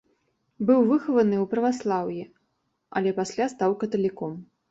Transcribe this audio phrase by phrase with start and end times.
[0.69, 2.23] Быў выхаваны ў праваслаўі,
[3.01, 4.33] але пасля стаў каталіком.